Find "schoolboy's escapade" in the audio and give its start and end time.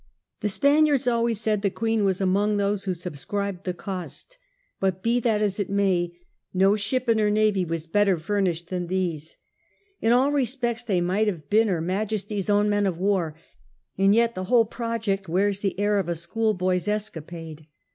16.15-17.67